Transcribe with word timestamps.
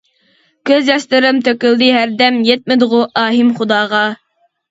كۆز 0.67 0.87
ياشلىرىم 0.91 1.41
تۆكۈلدى 1.47 1.89
ھەردەم، 1.97 2.41
يەتمىدىغۇ 2.49 3.01
ئاھىم 3.25 3.53
خۇداغا. 3.61 4.01